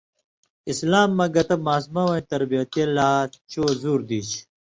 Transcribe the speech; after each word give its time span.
اسلام 0.71 1.09
مہ 1.17 1.25
گتہ 1.35 1.55
ماسمہ 1.65 2.03
وَیں 2.07 2.25
تربیتی 2.29 2.83
لا 2.95 3.09
چو 3.51 3.63
زُور 3.81 3.99
دیچھی۔ 4.09 4.39